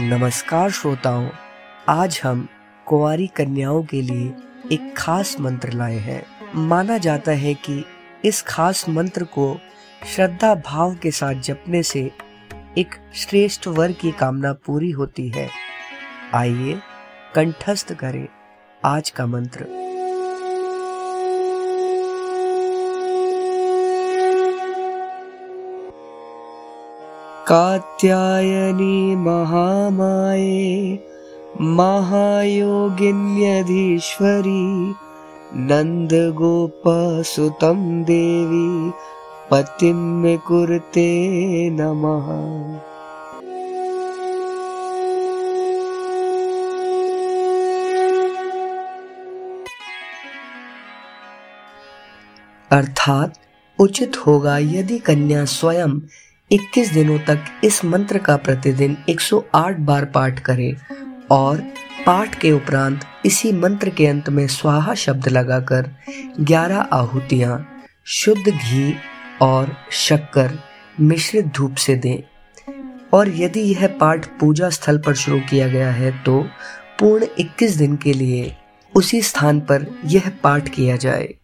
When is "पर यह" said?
79.60-80.30